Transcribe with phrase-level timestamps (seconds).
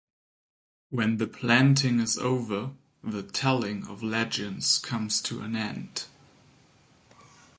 [0.89, 2.71] When the planting is over,
[3.03, 6.05] the telling of legends comes to an end.